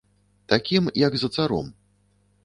[0.53, 1.73] Такім, як за царом.